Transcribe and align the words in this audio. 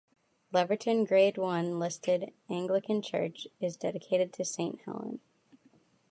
Leverton 0.51 1.05
Grade 1.07 1.37
One 1.37 1.77
listed 1.77 2.33
Anglican 2.49 3.03
church 3.03 3.47
is 3.59 3.77
dedicated 3.77 4.33
to 4.33 4.43
Saint 4.43 4.81
Helen. 4.81 5.19